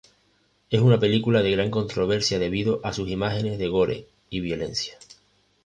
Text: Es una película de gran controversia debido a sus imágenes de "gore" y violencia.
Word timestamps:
Es 0.71 0.81
una 0.81 0.97
película 0.99 1.43
de 1.43 1.51
gran 1.51 1.69
controversia 1.69 2.39
debido 2.39 2.81
a 2.83 2.91
sus 2.91 3.07
imágenes 3.07 3.59
de 3.59 3.67
"gore" 3.67 4.07
y 4.31 4.39
violencia. 4.39 4.97